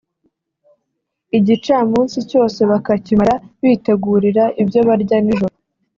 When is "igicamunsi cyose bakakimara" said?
1.37-3.35